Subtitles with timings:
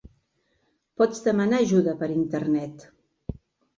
[1.01, 2.89] Pots demanar ajuda per Internet.